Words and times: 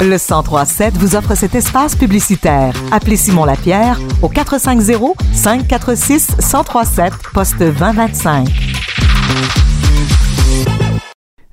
Le 0.00 0.18
1037 0.18 0.94
vous 0.98 1.16
offre 1.16 1.34
cet 1.34 1.54
espace 1.54 1.96
publicitaire. 1.96 2.74
Appelez 2.90 3.16
Simon 3.16 3.44
Lapierre 3.44 3.98
au 4.22 4.28
450 4.28 5.16
546 5.32 6.36
1037 6.38 7.12
poste 7.32 7.58
2025. 7.58 8.48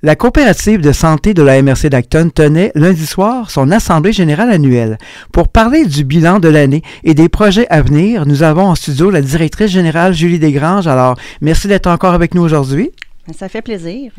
La 0.04 0.15
coopérative 0.15 0.81
de 0.81 0.92
santé 0.92 1.36
de 1.36 1.44
la 1.44 1.62
MRC 1.62 1.88
d'Acton 1.88 2.31
tenait 2.34 2.71
lundi 2.73 3.05
soir 3.05 3.52
son 3.52 3.70
assemblée 3.70 4.11
générale 4.11 4.49
annuelle. 4.49 4.97
Pour 5.31 5.47
parler 5.47 5.85
du 5.85 6.03
bilan 6.03 6.39
de 6.39 6.49
l'année 6.49 6.81
et 7.03 7.13
des 7.13 7.29
projets 7.29 7.67
à 7.69 7.83
venir, 7.83 8.25
nous 8.25 8.41
avons 8.41 8.65
en 8.65 8.73
studio 8.73 9.11
la 9.11 9.21
directrice 9.21 9.69
générale 9.69 10.13
Julie 10.13 10.39
Desgranges. 10.39 10.88
Alors, 10.88 11.17
merci 11.39 11.67
d'être 11.67 11.85
encore 11.85 12.15
avec 12.15 12.33
nous 12.33 12.41
aujourd'hui. 12.41 12.89
Ça 13.38 13.47
fait 13.47 13.61
plaisir. 13.61 14.11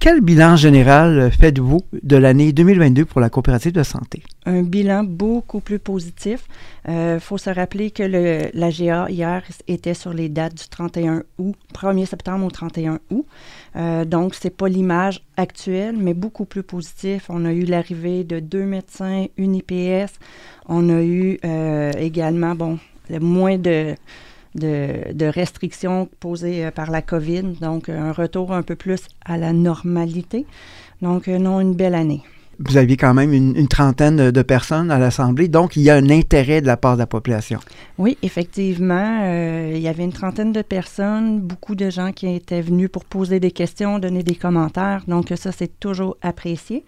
Quel 0.00 0.20
bilan 0.20 0.54
général 0.54 1.28
faites-vous 1.32 1.80
de 2.04 2.16
l'année 2.16 2.52
2022 2.52 3.04
pour 3.04 3.20
la 3.20 3.30
coopérative 3.30 3.72
de 3.72 3.82
santé? 3.82 4.22
Un 4.46 4.62
bilan 4.62 5.02
beaucoup 5.02 5.58
plus 5.58 5.80
positif. 5.80 6.44
Il 6.86 6.94
euh, 6.94 7.20
faut 7.20 7.36
se 7.36 7.50
rappeler 7.50 7.90
que 7.90 8.04
le, 8.04 8.48
la 8.54 8.70
GA 8.70 9.10
hier 9.10 9.42
était 9.66 9.94
sur 9.94 10.12
les 10.12 10.28
dates 10.28 10.54
du 10.54 10.68
31 10.68 11.24
août, 11.38 11.56
1er 11.74 12.06
septembre 12.06 12.46
au 12.46 12.50
31 12.50 13.00
août. 13.10 13.26
Euh, 13.74 14.04
donc, 14.04 14.36
ce 14.36 14.46
n'est 14.46 14.52
pas 14.52 14.68
l'image 14.68 15.20
actuelle, 15.36 15.96
mais 15.98 16.14
beaucoup 16.14 16.44
plus 16.44 16.62
positif. 16.62 17.24
On 17.28 17.44
a 17.44 17.52
eu 17.52 17.64
l'arrivée 17.64 18.22
de 18.22 18.38
deux 18.38 18.64
médecins, 18.64 19.26
une 19.36 19.56
IPS. 19.56 20.12
On 20.68 20.90
a 20.90 21.02
eu 21.02 21.40
euh, 21.44 21.90
également, 21.98 22.54
bon, 22.54 22.78
le 23.10 23.18
moins 23.18 23.58
de 23.58 23.96
de, 24.54 25.26
restrictions 25.26 26.08
posées 26.20 26.66
euh, 26.66 26.70
par 26.70 26.90
la 26.90 27.02
COVID. 27.02 27.58
Donc, 27.60 27.88
un 27.88 28.12
retour 28.12 28.52
un 28.52 28.62
peu 28.62 28.76
plus 28.76 29.00
à 29.24 29.36
la 29.36 29.52
normalité. 29.52 30.46
Donc, 31.02 31.28
euh, 31.28 31.38
non, 31.38 31.60
une 31.60 31.74
belle 31.74 31.94
année. 31.94 32.22
Vous 32.60 32.76
aviez 32.76 32.96
quand 32.96 33.14
même 33.14 33.32
une, 33.32 33.68
trentaine 33.68 34.32
de 34.32 34.42
personnes 34.42 34.90
à 34.90 34.98
l'Assemblée, 34.98 35.46
donc 35.46 35.76
il 35.76 35.82
y 35.82 35.90
a 35.90 35.94
un 35.94 36.10
intérêt 36.10 36.60
de 36.60 36.66
la 36.66 36.76
part 36.76 36.94
de 36.94 36.98
la 36.98 37.06
population. 37.06 37.60
Oui, 37.98 38.18
effectivement, 38.22 39.20
euh, 39.22 39.74
il 39.76 39.80
y 39.80 39.86
avait 39.86 40.02
une 40.02 40.12
trentaine 40.12 40.52
de 40.52 40.62
personnes, 40.62 41.38
beaucoup 41.38 41.76
de 41.76 41.88
gens 41.88 42.10
qui 42.10 42.26
étaient 42.26 42.60
venus 42.60 42.88
pour 42.90 43.04
poser 43.04 43.38
des 43.38 43.52
questions, 43.52 44.00
donner 44.00 44.24
des 44.24 44.34
commentaires, 44.34 45.04
donc 45.06 45.32
ça, 45.36 45.52
c'est 45.52 45.78
toujours 45.78 46.16
apprécié. 46.20 46.84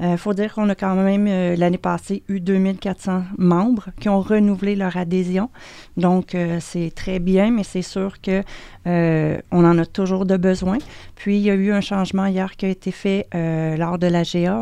Il 0.00 0.06
euh, 0.06 0.16
faut 0.16 0.34
dire 0.34 0.54
qu'on 0.54 0.68
a 0.68 0.74
quand 0.74 0.94
même, 0.94 1.26
euh, 1.28 1.54
l'année 1.56 1.78
passée, 1.78 2.22
eu 2.28 2.40
2400 2.40 3.24
membres 3.38 3.90
qui 4.00 4.08
ont 4.08 4.20
renouvelé 4.20 4.74
leur 4.74 4.96
adhésion. 4.96 5.50
Donc, 5.96 6.34
euh, 6.34 6.58
c'est 6.60 6.92
très 6.94 7.18
bien, 7.18 7.50
mais 7.50 7.62
c'est 7.62 7.82
sûr 7.82 8.20
que 8.20 8.42
on 8.84 9.64
en 9.64 9.78
a 9.78 9.86
toujours 9.86 10.26
de 10.26 10.36
besoin. 10.36 10.78
Puis, 11.14 11.36
il 11.36 11.42
y 11.42 11.50
a 11.50 11.54
eu 11.54 11.70
un 11.70 11.80
changement 11.80 12.26
hier 12.26 12.56
qui 12.56 12.66
a 12.66 12.68
été 12.68 12.90
fait 12.90 13.28
lors 13.32 13.96
de 13.96 14.08
la 14.08 14.24
GA, 14.24 14.56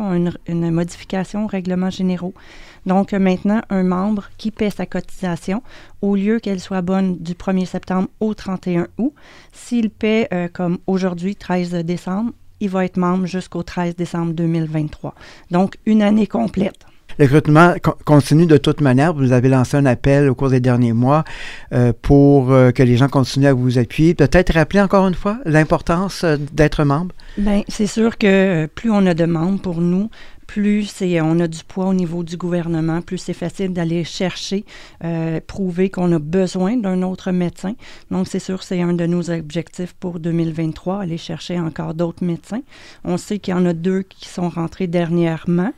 une, 0.47 0.71
modification 0.71 1.45
aux 1.45 1.47
règlements 1.47 1.89
généraux. 1.89 2.35
Donc, 2.85 3.13
maintenant, 3.13 3.61
un 3.71 3.81
membre 3.81 4.29
qui 4.37 4.51
paie 4.51 4.69
sa 4.69 4.85
cotisation, 4.85 5.63
au 6.03 6.15
lieu 6.15 6.39
qu'elle 6.39 6.59
soit 6.59 6.83
bonne 6.83 7.17
du 7.17 7.33
1er 7.33 7.65
septembre 7.65 8.09
au 8.19 8.35
31 8.35 8.89
août, 8.99 9.15
s'il 9.53 9.89
paie 9.89 10.29
comme 10.53 10.77
aujourd'hui, 10.85 11.35
13 11.35 11.71
décembre, 11.83 12.31
il 12.61 12.69
va 12.69 12.85
être 12.85 12.97
membre 12.97 13.25
jusqu'au 13.25 13.63
13 13.63 13.95
décembre 13.95 14.33
2023. 14.33 15.13
Donc, 15.49 15.77
une 15.85 16.01
année 16.01 16.27
complète. 16.27 16.85
Le 17.19 17.25
recrutement 17.25 17.73
continue 18.05 18.45
de 18.45 18.57
toute 18.57 18.81
manière. 18.81 19.13
Vous 19.13 19.33
avez 19.33 19.49
lancé 19.49 19.75
un 19.75 19.85
appel 19.85 20.29
au 20.29 20.35
cours 20.35 20.49
des 20.49 20.59
derniers 20.59 20.93
mois 20.93 21.23
euh, 21.73 21.91
pour 22.01 22.51
euh, 22.51 22.71
que 22.71 22.83
les 22.83 22.97
gens 22.97 23.09
continuent 23.09 23.47
à 23.47 23.53
vous 23.53 23.77
appuyer. 23.77 24.13
Peut-être 24.13 24.53
rappeler 24.53 24.81
encore 24.81 25.07
une 25.07 25.13
fois 25.13 25.37
l'importance 25.45 26.23
euh, 26.23 26.37
d'être 26.53 26.83
membre? 26.83 27.13
Bien, 27.37 27.63
c'est 27.67 27.87
sûr 27.87 28.17
que 28.17 28.65
plus 28.67 28.91
on 28.91 29.05
a 29.05 29.13
de 29.13 29.25
membres 29.25 29.61
pour 29.61 29.81
nous, 29.81 30.09
plus 30.51 31.01
on 31.21 31.39
a 31.39 31.47
du 31.47 31.63
poids 31.63 31.85
au 31.85 31.93
niveau 31.93 32.23
du 32.23 32.35
gouvernement, 32.35 33.01
plus 33.01 33.17
c'est 33.17 33.33
facile 33.33 33.71
d'aller 33.71 34.03
chercher, 34.03 34.65
euh, 35.01 35.39
prouver 35.47 35.89
qu'on 35.89 36.11
a 36.11 36.19
besoin 36.19 36.75
d'un 36.75 37.03
autre 37.03 37.31
médecin. 37.31 37.73
Donc, 38.11 38.27
c'est 38.27 38.39
sûr, 38.39 38.61
c'est 38.61 38.81
un 38.81 38.91
de 38.91 39.05
nos 39.05 39.29
objectifs 39.29 39.93
pour 39.97 40.19
2023, 40.19 41.03
aller 41.03 41.17
chercher 41.17 41.57
encore 41.57 41.93
d'autres 41.93 42.25
médecins. 42.25 42.59
On 43.05 43.15
sait 43.15 43.39
qu'il 43.39 43.53
y 43.53 43.57
en 43.57 43.65
a 43.65 43.71
deux 43.71 44.01
qui 44.01 44.27
sont 44.27 44.49
rentrés 44.49 44.87
dernièrement. 44.87 45.71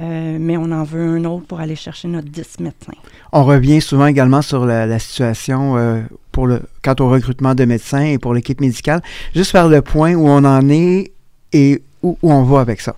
Euh, 0.00 0.38
mais 0.40 0.56
on 0.56 0.70
en 0.70 0.84
veut 0.84 1.02
un 1.02 1.24
autre 1.26 1.44
pour 1.46 1.60
aller 1.60 1.76
chercher 1.76 2.08
notre 2.08 2.28
10 2.28 2.60
médecins. 2.60 2.94
On 3.32 3.44
revient 3.44 3.82
souvent 3.82 4.06
également 4.06 4.40
sur 4.40 4.64
la, 4.64 4.98
situation 4.98 5.76
euh, 5.76 6.00
pour 6.32 6.46
le, 6.46 6.62
quant 6.82 6.94
au 7.00 7.10
recrutement 7.10 7.54
de 7.54 7.66
médecins 7.66 8.04
et 8.04 8.18
pour 8.18 8.32
l'équipe 8.32 8.62
médicale. 8.62 9.02
Juste 9.34 9.50
faire 9.50 9.68
le 9.68 9.82
point 9.82 10.14
où 10.14 10.26
on 10.26 10.44
en 10.44 10.70
est 10.70 11.12
et 11.52 11.82
où 12.02 12.16
on 12.22 12.44
va 12.44 12.60
avec 12.60 12.80
ça. 12.80 12.94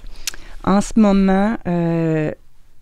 En 0.64 0.80
ce 0.80 0.98
moment, 0.98 1.56
euh, 1.66 2.30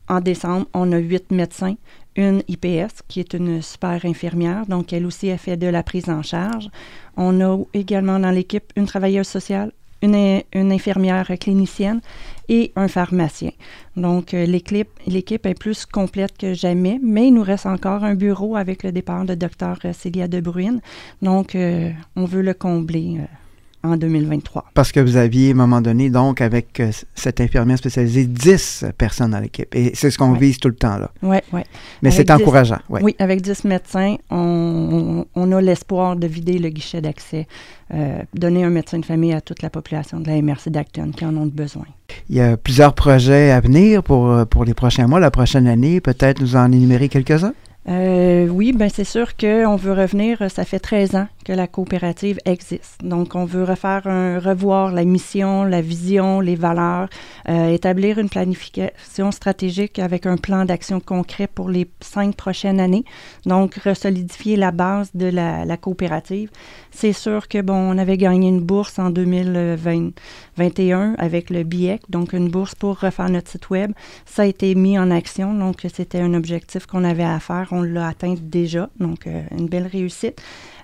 en 0.09 0.21
décembre, 0.21 0.67
on 0.75 0.93
a 0.93 0.99
huit 0.99 1.31
médecins, 1.31 1.77
une 2.17 2.43
IPS 2.49 3.03
qui 3.09 3.21
est 3.21 3.33
une 3.33 3.63
super 3.63 4.05
infirmière, 4.05 4.67
donc 4.67 4.93
elle 4.93 5.07
aussi 5.07 5.31
a 5.31 5.39
fait 5.39 5.57
de 5.57 5.67
la 5.67 5.83
prise 5.83 6.11
en 6.11 6.23
charge. 6.23 6.69
On 7.17 7.41
a 7.41 7.59
également 7.73 8.19
dans 8.19 8.31
l'équipe 8.31 8.73
une 8.77 8.87
travailleuse 8.87 9.29
sociale, 9.29 9.73
une, 10.03 10.73
infirmière 10.73 11.31
clinicienne 11.39 12.01
et 12.49 12.73
un 12.77 12.89
pharmacien. 12.89 13.51
Donc, 13.97 14.35
euh, 14.35 14.47
l'équipe 14.47 15.47
est 15.47 15.59
plus 15.59 15.87
complète 15.87 16.37
que 16.39 16.55
jamais, 16.55 16.99
mais 17.03 17.29
il 17.29 17.35
nous 17.35 17.43
reste 17.43 17.67
encore 17.67 18.05
un 18.05 18.15
bureau 18.15 18.57
avec 18.57 18.83
le 18.83 18.93
départ 18.93 19.25
de 19.25 19.35
Dr. 19.35 19.95
Célia 19.95 20.27
De 20.27 20.41
Bruyne. 20.41 20.81
Donc, 21.23 21.55
euh, 21.55 21.91
on 22.17 22.25
veut 22.25 22.43
le 22.43 22.55
combler 22.55 23.21
en 23.83 23.97
2023. 23.97 24.67
Parce 24.75 24.93
que 24.93 25.01
vous 25.01 25.17
aviez, 25.17 25.49
à 25.49 25.53
un 25.53 25.55
moment 25.55 25.81
donné, 25.81 26.11
donc, 26.11 26.41
avec 26.41 26.81
euh, 26.81 26.91
cette 27.15 27.41
infirmière 27.41 27.79
spécialisée, 27.79 28.25
10 28.25 28.87
personnes 28.99 29.31
dans 29.31 29.41
l'équipe. 29.41 29.75
Et 29.75 29.93
c'est 29.95 30.11
ce 30.11 30.19
qu'on 30.19 30.33
vise 30.33 30.59
tout 30.59 30.69
le 30.69 30.75
temps, 30.75 30.99
là. 30.99 31.11
Oui, 31.23 31.39
oui. 31.53 31.63
Mais 32.03 32.11
c'est 32.11 32.31
encourageant. 32.31 32.81
Oui, 32.89 33.15
avec 33.19 33.41
10 33.43 33.65
médecins, 33.65 34.17
on, 34.31 35.25
a 35.35 35.61
l'espoir 35.61 36.17
de 36.17 36.27
vider 36.27 36.59
le 36.59 36.69
guichet 36.69 37.01
d'accès, 37.01 37.47
euh, 37.93 38.23
donner 38.35 38.65
un 38.65 38.71
médecin 38.71 38.99
de 38.99 39.05
famille 39.05 39.33
à 39.33 39.41
toute 39.41 39.63
la 39.63 39.71
population 39.71 40.21
de 40.21 40.29
la 40.29 40.41
MRC 40.41 40.69
d'Acton 40.69 41.11
qui 41.17 41.25
en 41.25 41.37
ont 41.37 41.47
besoin. 41.47 41.87
Il 42.29 42.37
y 42.37 42.41
a 42.41 42.57
plusieurs 42.57 42.95
projets 42.95 43.51
à 43.51 43.61
venir 43.61 44.03
pour, 44.03 44.31
euh, 44.31 44.45
pour 44.45 44.65
les 44.65 44.75
prochains 44.75 45.07
mois, 45.07 45.21
la 45.21 45.31
prochaine 45.31 45.67
année. 45.67 46.01
Peut-être 46.01 46.41
nous 46.41 46.57
en 46.57 46.71
énumérer 46.71 47.09
quelques-uns? 47.09 47.55
Euh, 47.89 48.47
oui, 48.49 48.73
ben 48.73 48.91
c'est 48.93 49.05
sûr 49.05 49.37
qu'on 49.37 49.77
veut 49.77 49.95
revenir. 49.95 50.51
Ça 50.51 50.65
fait 50.65 50.79
13 50.79 51.17
ans 51.17 51.29
que 51.45 51.53
la 51.53 51.67
coopérative 51.67 52.39
existe. 52.45 52.99
Donc, 53.03 53.35
on 53.35 53.47
veut 53.47 53.65
refaire 53.65 54.07
un, 54.07 54.39
revoir 54.39 54.93
la 54.93 55.05
mission, 55.05 55.65
la 55.65 55.81
vision, 55.81 56.41
les 56.41 56.57
valeurs, 56.57 57.09
euh, 57.49 57.71
établir 57.71 58.19
une 58.19 58.29
planification 58.29 59.33
stratégique 59.33 59.99
avec 59.99 60.27
un 60.27 60.37
plan 60.37 60.67
d'action 60.67 61.01
concret 61.01 61.47
pour 61.47 61.71
les 61.71 61.91
cinq 62.01 62.37
prochaines 62.37 62.81
années. 62.81 63.05
Donc, 63.47 63.77
resolidifier 63.77 64.57
la 64.57 64.73
base 64.73 65.11
de 65.15 65.27
la, 65.27 65.65
la 65.65 65.77
coopérative. 65.79 66.51
C'est 66.91 67.15
sûr 67.15 67.49
que, 67.49 67.63
bon, 67.63 67.75
on 67.75 67.97
avait 67.97 68.19
gagné 68.19 68.49
une 68.49 68.61
bourse 68.61 68.99
en 68.99 69.09
2021 69.11 71.15
avec 71.19 71.49
le 71.49 71.63
BIEC, 71.63 72.03
donc 72.11 72.35
une 72.35 72.51
bourse 72.51 72.75
pour 72.75 73.01
refaire 73.01 73.31
notre 73.31 73.49
site 73.49 73.71
web. 73.71 73.93
Ça 74.27 74.43
a 74.43 74.47
été 74.47 74.75
mis 74.75 74.99
en 74.99 75.11
action, 75.11 75.55
donc 75.55 75.87
c'était 75.95 76.21
un 76.21 76.35
objectif 76.35 76.85
qu'on 76.87 77.05
avait 77.05 77.25
à 77.25 77.41
faire 77.41 77.70
on 77.73 77.83
l'a 77.83 78.09
atteint 78.09 78.35
déjà, 78.41 78.89
donc 78.99 79.27
euh, 79.27 79.43
une 79.57 79.69
belle 79.69 79.87
réussite. 79.87 80.41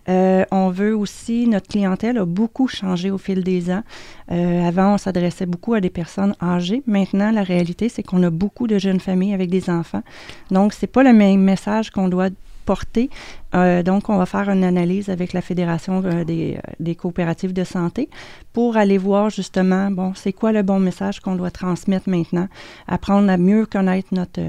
Euh, 0.09 0.45
on 0.53 0.71
veut 0.71 0.97
aussi, 0.97 1.49
notre 1.49 1.67
clientèle 1.67 2.19
a 2.19 2.25
beaucoup 2.25 2.69
changé 2.69 3.11
au 3.11 3.19
fil 3.19 3.43
des 3.43 3.71
ans. 3.71 3.83
Euh, 4.31 4.67
avant, 4.67 4.95
on 4.95 4.99
s'adressait 4.99 5.47
beaucoup 5.47 5.75
à 5.75 5.81
des 5.81 5.91
personnes 5.91 6.35
âgées. 6.41 6.83
Maintenant, 6.87 7.33
la 7.33 7.43
réalité, 7.43 7.89
c'est 7.89 8.05
qu'on 8.05 8.23
a 8.23 8.31
beaucoup 8.31 8.69
de 8.69 8.79
jeunes 8.79 9.01
familles 9.01 9.35
avec 9.35 9.51
des 9.51 9.69
enfants. 9.69 10.03
Donc, 10.51 10.73
c'est 10.75 10.87
pas 10.87 11.03
le 11.03 11.13
même 11.13 11.41
message 11.41 11.91
qu'on 11.91 12.09
doit 12.09 12.31
porter. 12.65 13.11
donc, 13.53 14.09
on 14.09 14.17
va 14.17 14.27
faire 14.27 14.49
une 14.51 14.65
analyse 14.65 15.09
avec 15.09 15.33
la 15.33 15.41
Fédération 15.41 16.01
des, 16.25 16.59
des, 16.81 16.95
coopératives 16.97 17.53
de 17.53 17.63
santé 17.63 18.11
pour 18.53 18.77
aller 18.77 18.99
voir 18.99 19.31
justement, 19.31 19.89
bon, 19.93 20.15
c'est 20.15 20.33
quoi 20.33 20.51
le 20.51 20.63
bon 20.63 20.81
message 20.81 21.21
qu'on 21.21 21.37
doit 21.37 21.53
transmettre 21.53 22.09
maintenant, 22.09 22.49
apprendre 22.89 23.31
à 23.31 23.37
mieux 23.37 23.67
connaître 23.67 24.09
notre, 24.11 24.41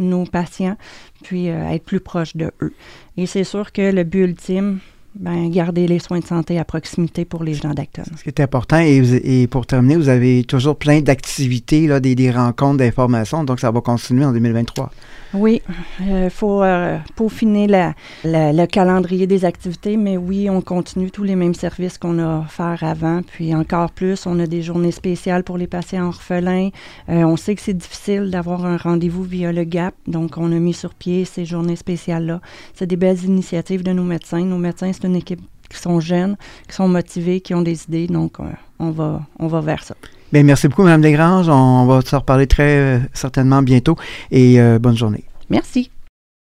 nos 0.00 0.24
patients, 0.24 0.76
puis 1.22 1.50
euh, 1.50 1.68
être 1.68 1.84
plus 1.84 2.00
proche 2.00 2.36
de 2.36 2.50
eux. 2.62 2.74
Et 3.16 3.26
c'est 3.26 3.44
sûr 3.44 3.72
que 3.72 3.92
le 3.92 4.04
but 4.04 4.24
ultime, 4.24 4.80
ben, 5.14 5.50
garder 5.50 5.86
les 5.86 5.98
soins 5.98 6.20
de 6.20 6.24
santé 6.24 6.58
à 6.58 6.64
proximité 6.64 7.24
pour 7.24 7.42
les 7.42 7.54
gens 7.54 7.74
d'Acton. 7.74 8.02
Ce 8.16 8.22
qui 8.22 8.28
est 8.28 8.40
important, 8.40 8.78
et, 8.78 9.46
pour 9.48 9.66
terminer, 9.66 9.96
vous 9.96 10.08
avez 10.08 10.44
toujours 10.44 10.76
plein 10.76 11.00
d'activités, 11.00 11.86
là, 11.86 12.00
des, 12.00 12.14
des 12.14 12.30
rencontres, 12.30 12.78
d'informations, 12.78 13.44
donc 13.44 13.60
ça 13.60 13.70
va 13.70 13.80
continuer 13.80 14.24
en 14.24 14.32
2023. 14.32 14.90
Oui, 15.32 15.62
il 16.00 16.10
euh, 16.10 16.30
faut 16.30 16.60
euh, 16.62 16.98
peaufiner 17.14 17.68
la, 17.68 17.94
le 18.24 18.66
calendrier 18.66 19.28
des 19.28 19.44
activités, 19.44 19.96
mais 19.96 20.16
oui, 20.16 20.50
on 20.50 20.60
continue 20.60 21.12
tous 21.12 21.22
les 21.22 21.36
mêmes 21.36 21.54
services 21.54 21.98
qu'on 21.98 22.18
a 22.18 22.40
offert 22.40 22.78
avant, 22.82 23.22
puis 23.22 23.54
encore 23.54 23.92
plus, 23.92 24.26
on 24.26 24.40
a 24.40 24.46
des 24.48 24.62
journées 24.62 24.90
spéciales 24.90 25.44
pour 25.44 25.56
les 25.56 25.68
patients 25.68 26.08
orphelins. 26.08 26.70
Euh, 27.08 27.22
on 27.22 27.36
sait 27.36 27.54
que 27.54 27.62
c'est 27.62 27.76
difficile 27.76 28.30
d'avoir 28.30 28.66
un 28.66 28.76
rendez-vous 28.76 29.22
via 29.22 29.52
le 29.52 29.62
GAP, 29.62 29.94
donc 30.08 30.36
on 30.36 30.50
a 30.50 30.58
mis 30.58 30.74
sur 30.74 30.94
pied 30.94 31.24
ces 31.24 31.44
journées 31.44 31.76
spéciales-là. 31.76 32.40
C'est 32.74 32.86
des 32.86 32.96
belles 32.96 33.24
initiatives 33.24 33.84
de 33.84 33.92
nos 33.92 34.04
médecins. 34.04 34.44
Nos 34.44 34.58
médecins, 34.58 34.92
une 35.04 35.16
équipe 35.16 35.40
qui 35.68 35.78
sont 35.78 36.00
jeunes, 36.00 36.36
qui 36.68 36.74
sont 36.74 36.88
motivés, 36.88 37.40
qui 37.40 37.54
ont 37.54 37.62
des 37.62 37.84
idées. 37.84 38.06
Donc, 38.06 38.40
euh, 38.40 38.44
on, 38.78 38.90
va, 38.90 39.22
on 39.38 39.46
va 39.46 39.60
vers 39.60 39.82
ça. 39.84 39.94
Bien, 40.32 40.42
merci 40.42 40.68
beaucoup, 40.68 40.82
Mme 40.82 41.00
Desgranges. 41.00 41.48
On 41.48 41.86
va 41.86 42.00
se 42.02 42.14
reparler 42.14 42.46
très 42.46 42.76
euh, 42.76 42.98
certainement 43.12 43.62
bientôt 43.62 43.96
et 44.30 44.60
euh, 44.60 44.78
bonne 44.78 44.96
journée. 44.96 45.24
Merci. 45.48 45.90